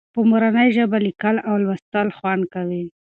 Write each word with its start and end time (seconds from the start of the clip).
په 0.13 0.19
مورنۍ 0.29 0.69
ژبه 0.77 0.97
لیکل 1.07 1.35
او 1.47 1.53
لوستل 1.63 2.07
خوند 2.17 2.43
کوي. 2.53 2.85